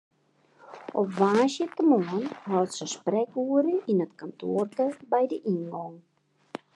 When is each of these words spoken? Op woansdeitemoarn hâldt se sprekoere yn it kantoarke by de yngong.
Op 0.99 1.09
woansdeitemoarn 1.19 2.25
hâldt 2.51 2.75
se 2.77 2.85
sprekoere 2.95 3.73
yn 3.91 4.03
it 4.05 4.11
kantoarke 4.19 4.85
by 5.11 5.23
de 5.31 5.37
yngong. 5.53 5.97